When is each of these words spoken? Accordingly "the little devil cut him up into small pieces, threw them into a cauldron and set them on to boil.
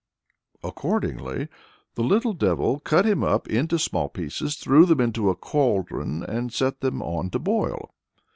Accordingly 0.63 1.47
"the 1.93 2.01
little 2.01 2.33
devil 2.33 2.79
cut 2.79 3.05
him 3.05 3.23
up 3.23 3.47
into 3.47 3.77
small 3.77 4.09
pieces, 4.09 4.55
threw 4.55 4.87
them 4.87 4.99
into 4.99 5.29
a 5.29 5.35
cauldron 5.35 6.23
and 6.23 6.51
set 6.51 6.79
them 6.81 7.03
on 7.03 7.29
to 7.29 7.37
boil. 7.37 7.91